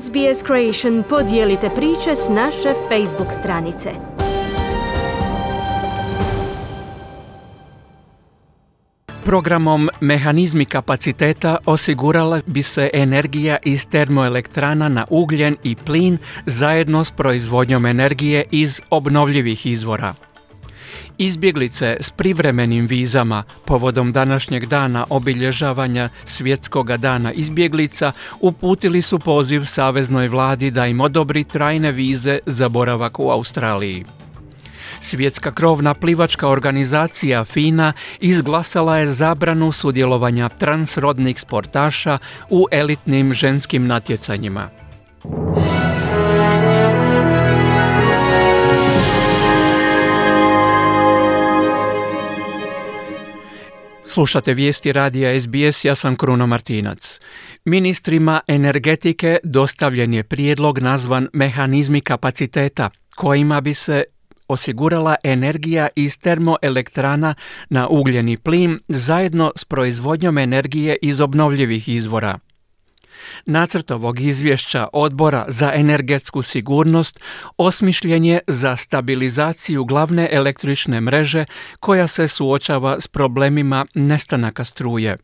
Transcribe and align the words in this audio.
SBS 0.00 0.46
Creation 0.46 1.02
podijelite 1.08 1.68
priče 1.76 2.16
s 2.16 2.28
naše 2.28 2.74
Facebook 2.88 3.32
stranice. 3.40 3.90
Programom 9.24 9.88
Mehanizmi 10.00 10.64
kapaciteta 10.64 11.56
osigurala 11.66 12.40
bi 12.46 12.62
se 12.62 12.90
energija 12.92 13.56
iz 13.64 13.86
termoelektrana 13.86 14.88
na 14.88 15.06
ugljen 15.10 15.56
i 15.62 15.76
plin 15.76 16.18
zajedno 16.46 17.04
s 17.04 17.10
proizvodnjom 17.10 17.86
energije 17.86 18.44
iz 18.50 18.80
obnovljivih 18.90 19.66
izvora. 19.66 20.14
Izbjeglice 21.18 21.96
s 22.00 22.10
privremenim 22.10 22.86
vizama 22.86 23.42
povodom 23.64 24.12
današnjeg 24.12 24.66
dana 24.66 25.06
obilježavanja 25.10 26.08
Svjetskog 26.24 26.96
dana 26.96 27.32
izbjeglica 27.32 28.12
uputili 28.40 29.02
su 29.02 29.18
poziv 29.18 29.64
Saveznoj 29.64 30.28
vladi 30.28 30.70
da 30.70 30.86
im 30.86 31.00
odobri 31.00 31.44
trajne 31.44 31.92
vize 31.92 32.38
za 32.46 32.68
boravak 32.68 33.18
u 33.18 33.30
Australiji. 33.30 34.04
Svjetska 35.00 35.52
krovna 35.52 35.94
plivačka 35.94 36.48
organizacija 36.48 37.44
FINA 37.44 37.92
izglasala 38.20 38.98
je 38.98 39.06
zabranu 39.06 39.72
sudjelovanja 39.72 40.48
transrodnih 40.48 41.40
sportaša 41.40 42.18
u 42.50 42.66
elitnim 42.70 43.34
ženskim 43.34 43.86
natjecanjima. 43.86 44.68
Slušate 54.12 54.54
vijesti 54.54 54.92
radija 54.92 55.40
SBS, 55.40 55.84
ja 55.84 55.94
sam 55.94 56.16
Kruno 56.16 56.46
Martinac. 56.46 57.20
Ministrima 57.64 58.40
energetike 58.46 59.38
dostavljen 59.44 60.14
je 60.14 60.22
prijedlog 60.22 60.78
nazvan 60.78 61.28
Mehanizmi 61.32 62.00
kapaciteta, 62.00 62.90
kojima 63.16 63.60
bi 63.60 63.74
se 63.74 64.04
osigurala 64.48 65.16
energija 65.24 65.88
iz 65.96 66.18
termoelektrana 66.18 67.34
na 67.70 67.88
ugljeni 67.88 68.36
plin 68.36 68.78
zajedno 68.88 69.52
s 69.56 69.64
proizvodnjom 69.64 70.38
energije 70.38 70.96
iz 71.02 71.20
obnovljivih 71.20 71.88
izvora. 71.88 72.38
Nacrt 73.46 73.90
ovog 73.90 74.20
izvješća 74.20 74.88
Odbora 74.92 75.44
za 75.48 75.72
energetsku 75.74 76.42
sigurnost 76.42 77.20
osmišljen 77.56 78.24
je 78.24 78.40
za 78.46 78.76
stabilizaciju 78.76 79.84
glavne 79.84 80.28
električne 80.32 81.00
mreže 81.00 81.44
koja 81.80 82.06
se 82.06 82.28
suočava 82.28 83.00
s 83.00 83.08
problemima 83.08 83.86
nestanaka 83.94 84.64
struje. 84.64 85.16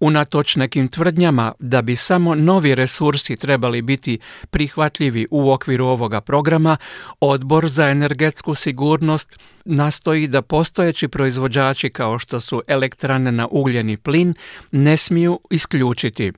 Unatoč 0.00 0.56
nekim 0.56 0.88
tvrdnjama 0.88 1.52
da 1.58 1.82
bi 1.82 1.96
samo 1.96 2.34
novi 2.34 2.74
resursi 2.74 3.36
trebali 3.36 3.82
biti 3.82 4.18
prihvatljivi 4.50 5.26
u 5.30 5.52
okviru 5.52 5.86
ovoga 5.86 6.20
programa, 6.20 6.76
Odbor 7.20 7.68
za 7.68 7.88
energetsku 7.88 8.54
sigurnost 8.54 9.38
nastoji 9.64 10.28
da 10.28 10.42
postojeći 10.42 11.08
proizvođači 11.08 11.90
kao 11.90 12.18
što 12.18 12.40
su 12.40 12.62
elektrane 12.66 13.32
na 13.32 13.48
ugljeni 13.50 13.96
plin 13.96 14.34
ne 14.72 14.96
smiju 14.96 15.40
isključiti. 15.50 16.32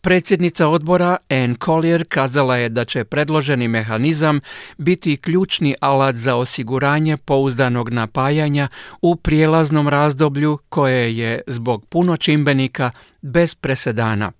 Predsjednica 0.00 0.68
odbora 0.68 1.16
Anne 1.28 1.54
Collier 1.64 2.04
kazala 2.08 2.56
je 2.56 2.68
da 2.68 2.84
će 2.84 3.04
predloženi 3.04 3.68
mehanizam 3.68 4.40
biti 4.78 5.16
ključni 5.16 5.74
alat 5.80 6.16
za 6.16 6.36
osiguranje 6.36 7.16
pouzdanog 7.16 7.92
napajanja 7.92 8.68
u 9.02 9.16
prijelaznom 9.16 9.88
razdoblju 9.88 10.58
koje 10.68 11.16
je 11.16 11.40
zbog 11.46 11.86
puno 11.86 12.16
čimbenika 12.16 12.90
bez 13.22 13.54
presedana. 13.54 14.32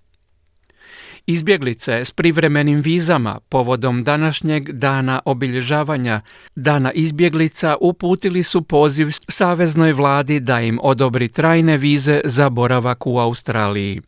Izbjeglice 1.25 2.05
s 2.05 2.11
privremenim 2.11 2.79
vizama 2.79 3.39
povodom 3.49 4.03
današnjeg 4.03 4.71
dana 4.71 5.19
obilježavanja 5.25 6.21
Dana 6.55 6.91
izbjeglica 6.91 7.77
uputili 7.81 8.43
su 8.43 8.61
poziv 8.61 9.07
Saveznoj 9.27 9.93
vladi 9.93 10.39
da 10.39 10.61
im 10.61 10.79
odobri 10.81 11.29
trajne 11.29 11.77
vize 11.77 12.21
za 12.25 12.49
boravak 12.49 13.07
u 13.07 13.19
Australiji. 13.19 14.01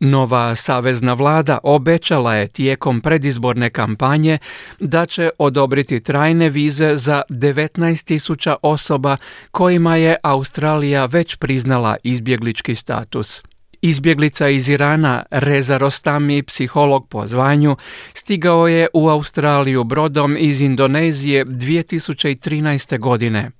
Nova 0.00 0.54
savezna 0.54 1.14
vlada 1.14 1.58
obećala 1.62 2.34
je 2.34 2.48
tijekom 2.48 3.00
predizborne 3.00 3.70
kampanje 3.70 4.38
da 4.80 5.06
će 5.06 5.30
odobriti 5.38 6.00
trajne 6.00 6.48
vize 6.48 6.96
za 6.96 7.22
19.000 7.28 8.54
osoba 8.62 9.16
kojima 9.50 9.96
je 9.96 10.16
Australija 10.22 11.06
već 11.06 11.36
priznala 11.36 11.96
izbjeglički 12.02 12.74
status. 12.74 13.42
Izbjeglica 13.82 14.48
iz 14.48 14.68
Irana 14.68 15.22
Reza 15.30 15.76
Rostami, 15.76 16.42
psiholog 16.42 17.08
po 17.08 17.26
zvanju, 17.26 17.76
stigao 18.14 18.68
je 18.68 18.88
u 18.92 19.08
Australiju 19.08 19.84
brodom 19.84 20.36
iz 20.38 20.60
Indonezije 20.60 21.44
2013. 21.44 22.98
godine. 22.98 23.50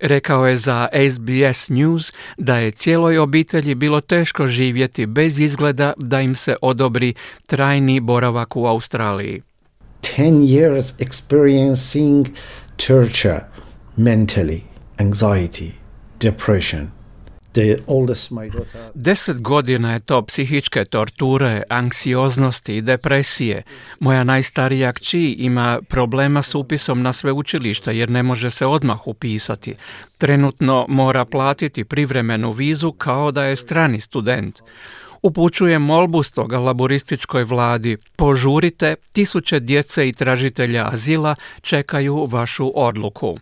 Rekao 0.00 0.46
je 0.46 0.56
za 0.56 0.88
SBS 1.10 1.68
News 1.68 2.12
da 2.36 2.56
je 2.56 2.70
cijeloj 2.70 3.18
obitelji 3.18 3.74
bilo 3.74 4.00
teško 4.00 4.46
živjeti 4.46 5.06
bez 5.06 5.40
izgleda 5.40 5.92
da 5.96 6.20
im 6.20 6.34
se 6.34 6.56
odobri 6.62 7.14
trajni 7.46 8.00
boravak 8.00 8.56
u 8.56 8.66
Australiji. 8.66 9.42
10 10.02 10.46
years 10.46 10.92
experiencing 10.98 12.26
torture 12.76 13.40
mentally, 13.96 14.60
anxiety, 14.98 15.70
depression. 16.20 17.01
Deset 18.94 19.40
godina 19.40 19.92
je 19.92 20.00
to 20.00 20.22
psihičke 20.22 20.84
torture, 20.84 21.62
anksioznosti 21.68 22.76
i 22.76 22.82
depresije. 22.82 23.62
Moja 24.00 24.24
najstarija 24.24 24.92
kći 24.92 25.36
ima 25.38 25.80
problema 25.88 26.42
s 26.42 26.54
upisom 26.54 27.02
na 27.02 27.12
sveučilište 27.12 27.96
jer 27.96 28.10
ne 28.10 28.22
može 28.22 28.50
se 28.50 28.66
odmah 28.66 29.06
upisati. 29.06 29.74
Trenutno 30.18 30.86
mora 30.88 31.24
platiti 31.24 31.84
privremenu 31.84 32.52
vizu 32.52 32.92
kao 32.92 33.30
da 33.30 33.44
je 33.44 33.56
strani 33.56 34.00
student. 34.00 34.60
Upućujem 35.22 35.82
molbu 35.82 36.22
stoga 36.22 36.58
laborističkoj 36.58 37.44
vladi. 37.44 37.96
Požurite, 38.16 38.94
tisuće 39.12 39.60
djece 39.60 40.08
i 40.08 40.12
tražitelja 40.12 40.88
azila 40.92 41.34
čekaju 41.60 42.26
vašu 42.30 42.72
odluku. 42.74 43.38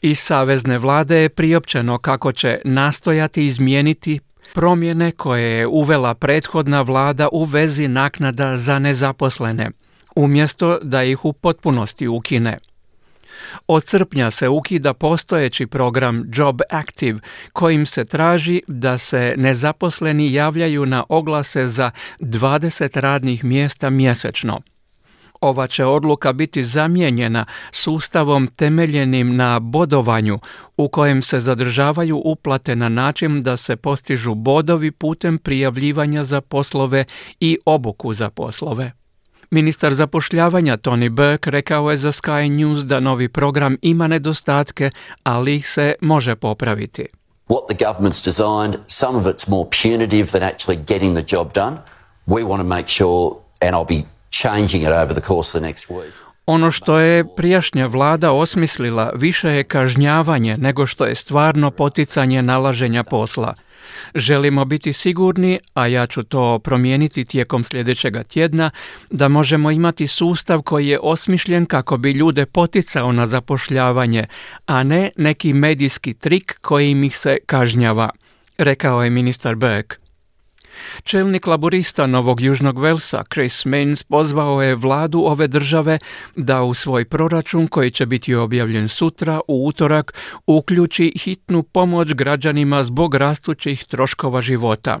Iz 0.00 0.18
savezne 0.18 0.78
vlade 0.78 1.16
je 1.16 1.28
priopćeno 1.28 1.98
kako 1.98 2.32
će 2.32 2.60
nastojati 2.64 3.46
izmijeniti 3.46 4.20
promjene 4.54 5.12
koje 5.12 5.58
je 5.58 5.66
uvela 5.66 6.14
prethodna 6.14 6.82
vlada 6.82 7.28
u 7.32 7.44
vezi 7.44 7.88
naknada 7.88 8.56
za 8.56 8.78
nezaposlene, 8.78 9.70
umjesto 10.16 10.78
da 10.82 11.04
ih 11.04 11.24
u 11.24 11.32
potpunosti 11.32 12.08
ukine. 12.08 12.58
Od 13.66 13.86
srpnja 13.86 14.30
se 14.30 14.48
ukida 14.48 14.94
postojeći 14.94 15.66
program 15.66 16.24
Job 16.34 16.60
Active 16.70 17.18
kojim 17.52 17.86
se 17.86 18.04
traži 18.04 18.62
da 18.66 18.98
se 18.98 19.34
nezaposleni 19.36 20.32
javljaju 20.32 20.86
na 20.86 21.04
oglase 21.08 21.66
za 21.66 21.90
20 22.20 23.00
radnih 23.00 23.44
mjesta 23.44 23.90
mjesečno. 23.90 24.60
Ova 25.40 25.66
će 25.66 25.84
odluka 25.84 26.32
biti 26.32 26.64
zamijenjena 26.64 27.44
sustavom 27.72 28.46
temeljenim 28.46 29.36
na 29.36 29.60
bodovanju 29.60 30.38
u 30.76 30.88
kojem 30.88 31.22
se 31.22 31.40
zadržavaju 31.40 32.22
uplate 32.24 32.76
na 32.76 32.88
način 32.88 33.42
da 33.42 33.56
se 33.56 33.76
postižu 33.76 34.34
bodovi 34.34 34.90
putem 34.90 35.38
prijavljivanja 35.38 36.24
za 36.24 36.40
poslove 36.40 37.04
i 37.40 37.58
obuku 37.66 38.12
za 38.12 38.30
poslove. 38.30 38.92
Ministar 39.50 39.94
zapošljavanja 39.94 40.76
Tony 40.76 41.08
Burke 41.08 41.50
rekao 41.50 41.90
je 41.90 41.96
za 41.96 42.12
Sky 42.12 42.48
News 42.48 42.84
da 42.84 43.00
novi 43.00 43.28
program 43.28 43.76
ima 43.82 44.06
nedostatke, 44.06 44.90
ali 45.22 45.56
ih 45.56 45.68
se 45.68 45.94
može 46.00 46.36
popraviti. 46.36 47.06
What 47.48 47.66
the 47.68 47.84
government's 47.84 48.24
designed, 48.24 48.76
some 48.86 49.18
of 49.18 49.24
it's 49.24 49.50
more 49.50 49.68
punitive 49.82 50.26
than 50.26 50.42
actually 50.42 50.84
getting 50.86 51.16
the 51.16 51.36
job 51.36 51.52
done. 51.54 51.76
We 52.26 52.44
want 52.44 52.60
to 52.60 52.68
make 52.68 52.86
sure, 52.88 53.36
and 53.60 53.70
I'll 53.74 54.02
be 54.02 54.17
changing 54.30 54.82
it 54.82 54.88
over 54.88 55.12
the 55.12 55.26
course 55.26 55.58
of 55.58 55.62
the 55.62 55.72
next 55.72 55.88
week. 55.88 56.12
Ono 56.46 56.70
što 56.70 56.98
je 56.98 57.24
prijašnja 57.36 57.86
vlada 57.86 58.32
osmislila 58.32 59.12
više 59.14 59.48
je 59.48 59.64
kažnjavanje 59.64 60.56
nego 60.56 60.86
što 60.86 61.04
je 61.04 61.14
stvarno 61.14 61.70
poticanje 61.70 62.42
nalaženja 62.42 63.02
posla. 63.02 63.54
Želimo 64.14 64.64
biti 64.64 64.92
sigurni, 64.92 65.58
a 65.74 65.86
ja 65.86 66.06
ću 66.06 66.22
to 66.22 66.58
promijeniti 66.58 67.24
tijekom 67.24 67.64
sljedećega 67.64 68.22
tjedna, 68.22 68.70
da 69.10 69.28
možemo 69.28 69.70
imati 69.70 70.06
sustav 70.06 70.62
koji 70.62 70.88
je 70.88 70.98
osmišljen 71.02 71.66
kako 71.66 71.96
bi 71.96 72.12
ljude 72.12 72.46
poticao 72.46 73.12
na 73.12 73.26
zapošljavanje, 73.26 74.24
a 74.66 74.82
ne 74.82 75.10
neki 75.16 75.52
medijski 75.52 76.14
trik 76.14 76.58
kojim 76.60 77.04
ih 77.04 77.16
se 77.16 77.38
kažnjava, 77.46 78.10
rekao 78.58 79.04
je 79.04 79.10
ministar 79.10 79.54
Beck. 79.54 80.07
Čelnik 81.02 81.46
laborista 81.46 82.06
Novog 82.06 82.40
Južnog 82.40 82.78
Velsa, 82.78 83.24
Chris 83.32 83.64
Mains, 83.64 84.02
pozvao 84.02 84.62
je 84.62 84.74
vladu 84.74 85.22
ove 85.26 85.48
države 85.48 85.98
da 86.36 86.62
u 86.62 86.74
svoj 86.74 87.04
proračun 87.04 87.66
koji 87.66 87.90
će 87.90 88.06
biti 88.06 88.34
objavljen 88.34 88.88
sutra 88.88 89.40
u 89.48 89.66
utorak 89.66 90.14
uključi 90.46 91.12
hitnu 91.18 91.62
pomoć 91.62 92.14
građanima 92.14 92.84
zbog 92.84 93.14
rastućih 93.14 93.84
troškova 93.84 94.40
života. 94.40 95.00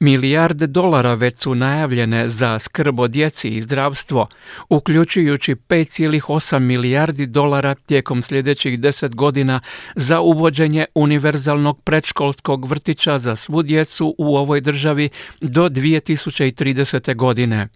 Milijarde 0.00 0.66
dolara 0.66 1.14
već 1.14 1.38
su 1.38 1.54
najavljene 1.54 2.28
za 2.28 2.58
skrb 2.58 3.00
o 3.00 3.08
djeci 3.08 3.48
i 3.48 3.62
zdravstvo, 3.62 4.28
uključujući 4.68 5.54
5,8 5.54 6.58
milijardi 6.58 7.26
dolara 7.26 7.74
tijekom 7.74 8.22
sljedećih 8.22 8.80
deset 8.80 9.14
godina 9.14 9.60
za 9.94 10.20
uvođenje 10.20 10.84
univerzalnog 10.94 11.80
predškolskog 11.82 12.68
vrtića 12.68 13.18
za 13.18 13.36
svu 13.36 13.62
djecu 13.62 14.14
u 14.18 14.36
ovoj 14.36 14.60
državi 14.60 15.08
do 15.40 15.68
2030. 15.68 17.14
godine. 17.14 17.68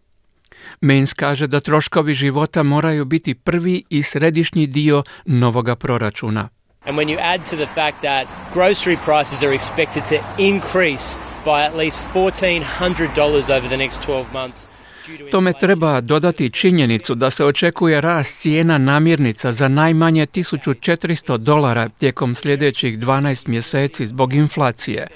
Mains 0.81 1.15
kaže 1.15 1.47
da 1.47 1.61
troškovi 1.61 2.15
života 2.15 2.63
moraju 2.63 3.05
biti 3.05 3.35
prvi 3.35 3.83
i 3.89 4.03
središnji 4.03 4.67
dio 4.67 5.03
novoga 5.27 5.77
proračuna. 5.77 6.49
And 6.85 6.97
when 6.97 7.09
you 7.09 7.19
add 7.21 7.51
to 7.51 7.57
the 7.57 7.67
fact 7.67 8.01
that 8.01 8.27
grocery 8.55 8.97
prices 9.05 9.43
are 9.43 9.55
expected 9.55 10.09
to 10.09 10.43
increase 10.43 11.19
by 11.49 11.65
at 11.67 11.77
least 11.77 12.01
$1,400 12.15 13.51
over 13.57 13.69
the 13.69 13.77
next 13.77 14.03
12 14.07 14.25
months, 14.33 14.69
Tome 15.31 15.53
treba 15.53 16.01
dodati 16.01 16.51
činjenicu 16.51 17.15
da 17.15 17.31
se 17.31 17.45
očekuje 17.45 18.01
rast 18.01 18.41
cijena 18.41 18.79
namirnica 18.79 19.53
za 19.53 19.69
najmanje 19.69 20.27
1400 20.27 21.37
dolara 21.37 21.89
tijekom 21.89 22.35
sljedećih 22.35 22.99
12 22.99 23.49
mjeseci 23.49 24.07
zbog 24.07 24.35
inflacije. 24.35 25.07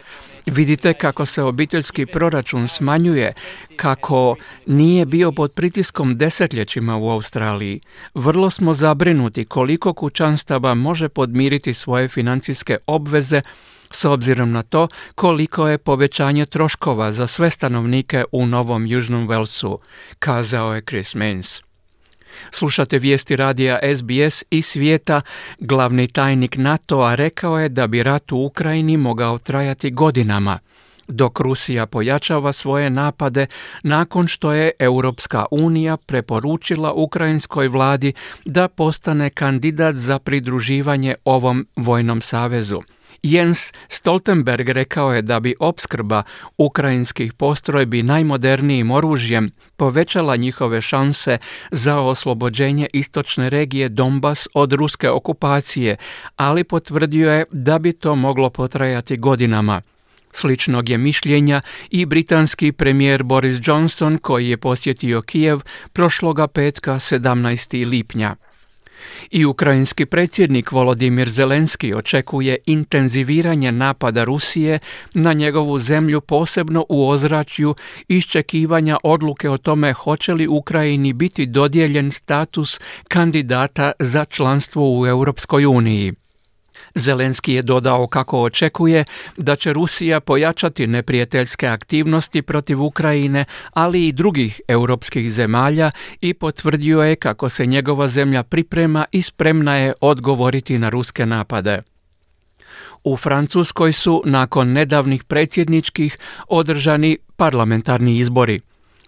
Vidite 0.47 0.95
kako 0.95 1.27
se 1.27 1.43
obiteljski 1.43 2.07
proračun 2.07 2.69
smanjuje, 2.69 3.33
kako 3.77 4.37
nije 4.67 5.07
bio 5.07 5.33
pod 5.33 5.53
pritiskom 5.53 6.19
desetljećima 6.19 6.97
u 6.97 7.11
Australiji. 7.11 7.81
Vrlo 8.15 8.51
smo 8.51 8.75
zabrinuti 8.75 9.45
koliko 9.45 9.93
kućanstava 9.93 10.75
može 10.75 11.09
podmiriti 11.09 11.75
svoje 11.75 12.09
financijske 12.09 12.77
obveze 12.87 13.43
s 13.91 14.05
obzirom 14.05 14.53
na 14.53 14.63
to 14.63 14.89
koliko 15.15 15.69
je 15.69 15.79
povećanje 15.79 16.47
troškova 16.47 17.13
za 17.13 17.27
sve 17.27 17.51
stanovnike 17.51 18.25
u 18.33 18.47
Novom 18.47 18.87
Južnom 18.87 19.29
Velsu, 19.29 19.79
kazao 20.19 20.75
je 20.75 20.83
Chris 20.83 21.15
Mains. 21.15 21.72
Slušate 22.51 22.99
vijesti 22.99 23.37
radija 23.37 23.79
SBS 23.97 24.45
i 24.51 24.63
svijeta. 24.63 25.21
Glavni 25.59 26.07
tajnik 26.07 26.57
NATO-a 26.57 27.15
rekao 27.15 27.59
je 27.59 27.69
da 27.69 27.87
bi 27.87 28.03
rat 28.03 28.33
u 28.33 28.39
Ukrajini 28.39 28.97
mogao 28.97 29.39
trajati 29.39 29.91
godinama 29.91 30.59
dok 31.09 31.41
Rusija 31.41 31.87
pojačava 31.87 32.53
svoje 32.53 32.91
napade 32.91 33.47
nakon 33.83 34.27
što 34.27 34.53
je 34.53 34.71
Europska 34.79 35.45
unija 35.51 35.97
preporučila 35.97 36.93
ukrajinskoj 36.93 37.69
vladi 37.69 38.13
da 38.45 38.69
postane 38.69 39.31
kandidat 39.31 39.95
za 39.95 40.19
pridruživanje 40.19 41.15
ovom 41.25 41.67
vojnom 41.77 42.21
savezu. 42.21 42.81
Jens 43.23 43.73
Stoltenberg 43.89 44.69
rekao 44.69 45.15
je 45.15 45.23
da 45.23 45.41
bi 45.41 45.55
opskrba 45.61 46.23
ukrajinskih 46.59 47.33
postrojbi 47.33 48.03
najmodernijim 48.03 48.91
oružjem 48.91 49.49
povećala 49.77 50.37
njihove 50.37 50.81
šanse 50.81 51.39
za 51.71 51.99
oslobođenje 52.01 52.89
istočne 52.93 53.51
regije 53.51 53.89
Donbas 53.89 54.49
od 54.55 54.73
ruske 54.73 55.11
okupacije, 55.11 55.97
ali 56.37 56.65
potvrdio 56.65 57.33
je 57.33 57.45
da 57.53 57.79
bi 57.79 57.93
to 57.93 58.15
moglo 58.15 58.51
potrajati 58.51 59.17
godinama. 59.17 59.83
Sličnog 60.33 60.89
je 60.89 60.99
mišljenja 60.99 61.61
i 61.91 62.07
britanski 62.07 62.73
premijer 62.73 63.23
Boris 63.23 63.57
Johnson 63.63 64.19
koji 64.19 64.49
je 64.49 64.57
posjetio 64.57 65.23
Kijev 65.23 65.61
prošloga 65.93 66.47
petka 66.47 66.95
17. 66.95 67.87
lipnja. 67.87 68.37
I 69.31 69.45
ukrajinski 69.45 70.07
predsjednik 70.07 70.73
Volodimir 70.73 71.29
Zelenski 71.31 71.95
očekuje 71.95 72.57
intenziviranje 72.67 73.73
napada 73.73 74.25
Rusije 74.25 74.79
na 75.15 75.33
njegovu 75.33 75.79
zemlju 75.79 76.21
posebno 76.21 76.87
u 76.89 77.09
ozračju 77.09 77.75
iščekivanja 78.09 78.99
odluke 79.03 79.51
o 79.51 79.59
tome 79.59 79.93
hoće 79.93 80.35
li 80.35 80.47
Ukrajini 80.47 81.13
biti 81.13 81.47
dodijeljen 81.47 82.11
status 82.11 82.81
kandidata 83.09 83.93
za 83.99 84.25
članstvo 84.25 85.01
u 85.01 85.07
Europskoj 85.07 85.67
uniji. 85.67 86.13
Zelenski 86.95 87.53
je 87.55 87.63
dodao 87.63 88.07
kako 88.07 88.43
očekuje 88.43 89.05
da 89.37 89.57
će 89.57 89.73
Rusija 89.73 90.21
pojačati 90.21 90.87
neprijateljske 90.87 91.69
aktivnosti 91.69 92.43
protiv 92.43 92.83
Ukrajine, 92.83 93.45
ali 93.73 94.09
i 94.09 94.13
drugih 94.13 94.61
europskih 94.69 95.33
zemalja 95.33 95.91
i 96.21 96.35
potvrdio 96.35 97.03
je 97.03 97.17
kako 97.17 97.49
se 97.49 97.67
njegova 97.67 98.09
zemlja 98.09 98.43
priprema 98.43 99.05
i 99.13 99.23
spremna 99.23 99.77
je 99.77 99.93
odgovoriti 100.01 100.79
na 100.79 100.89
ruske 100.89 101.27
napade. 101.27 101.83
U 103.05 103.17
Francuskoj 103.17 103.93
su 103.93 104.23
nakon 104.27 104.73
nedavnih 104.73 105.25
predsjedničkih 105.25 106.19
održani 106.49 107.19
parlamentarni 107.37 108.19
izbori. 108.19 108.61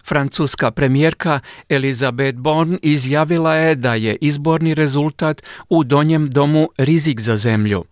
Francuska 0.07 0.71
premijerka 0.71 1.39
Elizabeth 1.69 2.37
Born 2.37 2.77
izjavila 2.81 3.55
je 3.55 3.75
da 3.75 3.95
je 3.95 4.17
izborni 4.21 4.73
rezultat 4.73 5.41
u 5.69 5.83
donjem 5.83 6.29
domu 6.29 6.69
rizik 6.77 7.19
za 7.19 7.37
zemlju. 7.37 7.83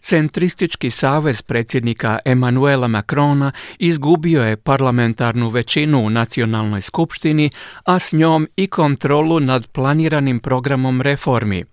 Centristički 0.00 0.90
savez 0.90 1.42
predsjednika 1.42 2.18
Emanuela 2.24 2.88
Macrona 2.88 3.52
izgubio 3.78 4.42
je 4.42 4.56
parlamentarnu 4.56 5.48
većinu 5.48 6.06
u 6.06 6.10
nacionalnoj 6.10 6.80
skupštini, 6.80 7.50
a 7.84 7.98
s 7.98 8.12
njom 8.12 8.48
i 8.56 8.66
kontrolu 8.66 9.40
nad 9.40 9.66
planiranim 9.66 10.40
programom 10.40 11.02
reformi. 11.02 11.64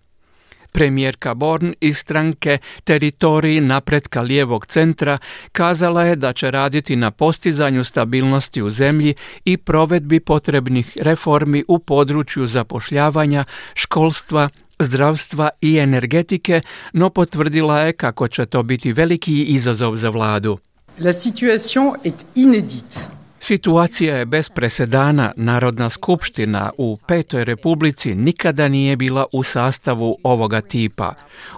Premijerka 0.74 1.34
Born 1.34 1.74
iz 1.81 1.98
stranke 1.98 2.58
Teritoriji 2.84 3.62
napretka 3.62 4.22
lijevog 4.22 4.66
centra 4.66 5.18
kazala 5.52 6.04
je 6.04 6.16
da 6.16 6.34
će 6.34 6.52
raditi 6.52 6.96
na 6.96 7.12
postizanju 7.12 7.84
stabilnosti 7.84 8.62
u 8.62 8.70
zemlji 8.70 9.14
i 9.46 9.58
provedbi 9.58 10.20
potrebnih 10.20 10.98
reformi 11.02 11.64
u 11.68 11.80
području 11.80 12.48
zapošljavanja, 12.48 13.46
školstva, 13.74 14.50
zdravstva 14.80 15.50
i 15.62 15.78
energetike, 15.78 16.62
no 16.94 17.10
potvrdila 17.10 17.80
je 17.80 17.94
kako 17.94 18.28
će 18.28 18.46
to 18.46 18.64
biti 18.64 18.94
veliki 18.94 19.44
izazov 19.44 19.96
za 19.96 20.10
vladu. 20.10 20.58
La 21.00 21.14
situation 21.14 21.96
est 22.04 22.25
inédite. 22.36 23.23
Situacija 23.45 24.18
je 24.18 24.25
bez 24.25 24.50
presedana. 24.50 25.34
Narodna 25.38 25.90
skupština 25.90 26.72
u 26.78 26.98
Petoj 27.07 27.45
republici 27.45 28.16
nikada 28.16 28.68
nije 28.68 28.95
bila 28.95 29.25
u 29.31 29.44
sastavu 29.44 30.18
ovoga 30.24 30.62
tipa. 30.62 31.13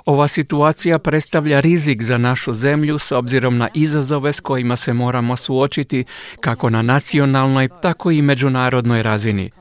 Ova 0.06 0.28
situacija 0.28 1.00
predstavlja 1.00 1.60
rizik 1.60 2.04
za 2.04 2.18
našu 2.18 2.54
zemlju 2.54 3.00
s 3.00 3.12
obzirom 3.12 3.58
na 3.58 3.70
izazove 3.74 4.32
s 4.32 4.40
kojima 4.40 4.76
se 4.76 4.94
moramo 4.94 5.36
suočiti 5.36 6.06
kako 6.40 6.70
na 6.70 6.82
nacionalnoj, 6.82 7.70
tako 7.82 8.12
i 8.12 8.22
međunarodnoj 8.22 9.04
razini. 9.04 9.52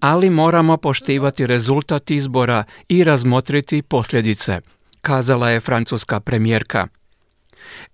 Ali 0.00 0.30
moramo 0.30 0.76
poštivati 0.76 1.46
rezultat 1.46 2.10
izbora 2.10 2.64
i 2.88 3.04
razmotriti 3.04 3.82
posljedice, 3.82 4.60
kazala 5.02 5.50
je 5.50 5.60
francuska 5.60 6.20
premijerka. 6.20 6.86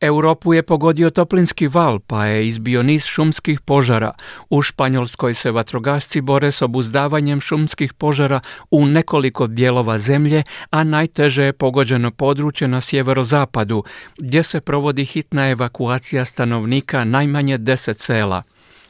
Europu 0.00 0.54
je 0.54 0.62
pogodio 0.62 1.10
toplinski 1.10 1.68
val, 1.68 1.98
pa 1.98 2.26
je 2.26 2.48
izbio 2.48 2.82
niz 2.82 3.04
šumskih 3.04 3.60
požara. 3.60 4.12
U 4.50 4.62
Španjolskoj 4.62 5.34
se 5.34 5.50
vatrogasci 5.50 6.20
bore 6.20 6.52
s 6.52 6.62
obuzdavanjem 6.62 7.40
šumskih 7.40 7.92
požara 7.92 8.40
u 8.70 8.86
nekoliko 8.86 9.46
dijelova 9.46 9.98
zemlje, 9.98 10.42
a 10.70 10.84
najteže 10.84 11.44
je 11.44 11.52
pogođeno 11.52 12.10
područje 12.10 12.68
na 12.68 12.80
sjeverozapadu, 12.80 13.84
gdje 14.18 14.42
se 14.42 14.60
provodi 14.60 15.04
hitna 15.04 15.48
evakuacija 15.48 16.24
stanovnika 16.24 17.04
najmanje 17.04 17.58
deset 17.58 17.98
sela. 17.98 18.42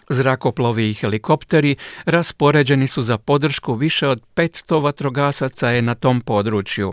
Zrakoplovi 0.09 0.91
i 0.91 0.95
helikopteri 0.95 1.77
raspoređeni 2.05 2.87
su 2.87 3.03
za 3.03 3.19
podršku 3.19 3.75
više 3.75 4.09
od 4.09 4.23
500 4.37 4.83
vatrogasaca 4.83 5.69
je 5.69 5.83
na 5.83 5.95
tom 5.95 6.21
području. 6.21 6.93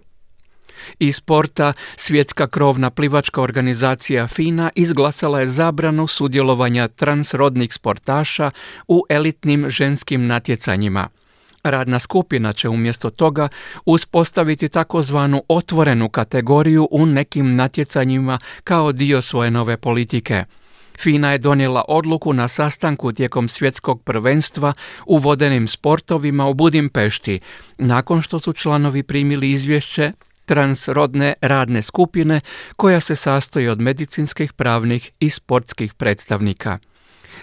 Iz 1.00 1.16
sporta 1.16 1.74
svjetska 1.96 2.48
krovna 2.48 2.90
plivačka 2.90 3.42
organizacija 3.42 4.28
FINA 4.28 4.70
izglasala 4.76 5.40
je 5.40 5.48
zabranu 5.48 6.08
sudjelovanja 6.08 6.88
transrodnih 6.88 7.74
sportaša 7.74 8.52
u 8.88 9.04
elitnim 9.10 9.70
ženskim 9.70 10.28
natjecanjima. 10.28 11.08
Radna 11.64 12.00
skupina 12.00 12.54
će 12.54 12.70
umjesto 12.70 13.10
toga 13.10 13.50
uspostaviti 13.86 14.70
takozvanu 14.70 15.44
otvorenu 15.48 16.10
kategoriju 16.10 16.88
u 16.92 17.06
nekim 17.06 17.56
natjecanjima 17.56 18.40
kao 18.64 18.92
dio 18.92 19.22
svoje 19.22 19.52
nove 19.52 19.78
politike. 19.78 20.46
FINA 21.00 21.32
je 21.32 21.38
donijela 21.38 21.86
odluku 21.88 22.34
na 22.34 22.48
sastanku 22.48 23.12
tijekom 23.12 23.48
svjetskog 23.48 24.04
prvenstva 24.04 24.74
u 25.06 25.18
vodenim 25.18 25.68
sportovima 25.68 26.46
u 26.46 26.54
Budimpešti, 26.54 27.40
nakon 27.78 28.22
što 28.22 28.40
su 28.40 28.54
članovi 28.54 29.04
primili 29.04 29.52
izvješće 29.52 30.12
transrodne 30.48 31.34
radne 31.42 31.82
skupine 31.82 32.42
koja 32.76 33.00
se 33.00 33.16
sastoji 33.16 33.68
od 33.68 33.82
medicinskih, 33.82 34.54
pravnih 34.54 35.12
i 35.20 35.30
sportskih 35.30 35.94
predstavnika. 35.94 36.78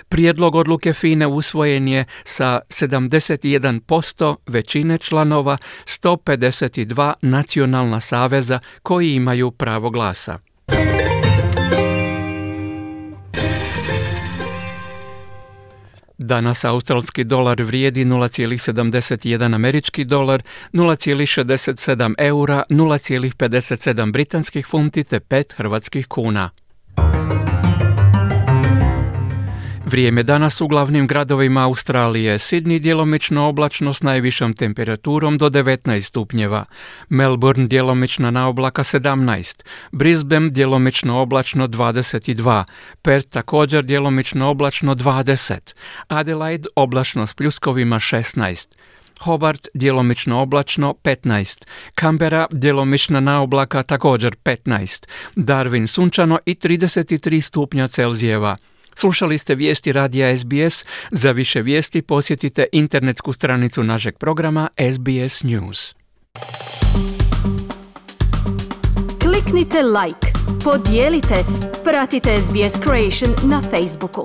Prijedlog 0.08 0.54
odluke 0.54 0.92
FINE 0.92 1.26
usvojen 1.26 1.88
je 1.88 2.04
sa 2.24 2.60
71% 2.68 4.36
većine 4.46 4.98
članova 4.98 5.56
152 5.84 7.12
nacionalna 7.22 8.00
saveza 8.00 8.58
koji 8.82 9.14
imaju 9.14 9.50
pravo 9.50 9.90
glasa. 9.90 10.38
Danas 16.18 16.64
australski 16.64 17.24
dolar 17.24 17.62
vrijedi 17.62 18.04
0,71 18.04 19.54
američki 19.54 20.04
dolar, 20.04 20.42
0,67 20.72 22.14
eura, 22.18 22.62
0,57 22.70 24.12
britanskih 24.12 24.66
funti 24.66 25.04
te 25.04 25.20
5 25.20 25.54
hrvatskih 25.56 26.06
kuna. 26.06 26.50
Vrijeme 29.94 30.22
danas 30.22 30.60
u 30.60 30.68
glavnim 30.68 31.06
gradovima 31.06 31.64
Australije. 31.64 32.38
Sydney 32.38 32.78
djelomično 32.78 33.48
oblačno 33.48 33.92
s 33.92 34.02
najvišom 34.02 34.54
temperaturom 34.54 35.38
do 35.38 35.50
19 35.50 36.00
stupnjeva. 36.00 36.64
Melbourne 37.08 37.66
djelomična 37.66 38.30
na 38.30 38.48
oblaka 38.48 38.82
17. 38.82 39.64
Brisbane 39.92 40.50
djelomično 40.50 41.20
oblačno 41.20 41.66
22. 41.66 42.64
Perth 43.02 43.28
također 43.28 43.84
djelomično 43.84 44.50
oblačno 44.50 44.94
20. 44.94 45.74
Adelaide 46.08 46.68
oblačno 46.76 47.26
s 47.26 47.34
pljuskovima 47.34 47.96
16. 47.96 48.68
Hobart 49.20 49.68
djelomično 49.74 50.40
oblačno 50.40 50.94
15, 51.02 51.64
Canberra 52.00 52.46
djelomična 52.50 53.20
na 53.20 53.42
oblaka 53.42 53.82
također 53.82 54.36
15, 54.44 55.08
Darwin 55.36 55.86
sunčano 55.86 56.38
i 56.46 56.54
33 56.54 57.40
stupnja 57.40 57.88
Celzijeva. 57.88 58.56
Slušali 58.94 59.38
ste 59.38 59.54
vijesti 59.54 59.92
radija 59.92 60.36
SBS. 60.36 60.84
Za 61.10 61.30
više 61.30 61.62
vijesti 61.62 62.02
posjetite 62.02 62.66
internetsku 62.72 63.32
stranicu 63.32 63.82
našeg 63.82 64.18
programa 64.18 64.68
SBS 64.94 65.42
News. 65.42 65.94
Kliknite 69.20 69.82
like, 69.82 70.26
podijelite, 70.64 71.44
pratite 71.84 72.36
SBS 72.40 72.72
Creation 72.82 73.50
na 73.50 73.62
Facebooku. 73.62 74.24